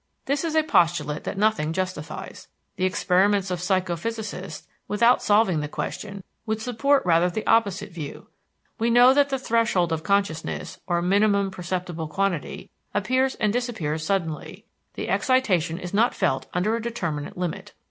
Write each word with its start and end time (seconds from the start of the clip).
This 0.25 0.43
is 0.43 0.55
a 0.55 0.63
postulate 0.63 1.25
that 1.25 1.37
nothing 1.37 1.73
justifies. 1.73 2.47
The 2.75 2.85
experiments 2.85 3.51
of 3.51 3.59
psychophysicists, 3.59 4.65
without 4.87 5.21
solving 5.21 5.59
the 5.59 5.67
question, 5.67 6.23
would 6.47 6.59
support 6.59 7.05
rather 7.05 7.29
the 7.29 7.45
opposite 7.45 7.91
view. 7.91 8.25
We 8.79 8.89
know 8.89 9.13
that 9.13 9.29
the 9.29 9.37
"threshold 9.37 9.93
of 9.93 10.01
consciousness" 10.01 10.79
or 10.87 11.03
minimum 11.03 11.51
perceptible 11.51 12.07
quantity, 12.07 12.71
appears 12.95 13.35
and 13.35 13.53
disappears 13.53 14.03
suddenly; 14.03 14.65
the 14.95 15.07
excitation 15.07 15.77
is 15.77 15.93
not 15.93 16.15
felt 16.15 16.47
under 16.51 16.75
a 16.75 16.81
determinate 16.81 17.37
limit. 17.37 17.73